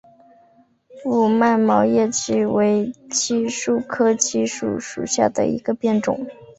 [1.05, 6.25] 五脉毛叶槭为槭树科槭属下的一个变种。